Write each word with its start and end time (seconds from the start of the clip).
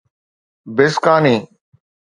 بسڪاني 0.75 1.35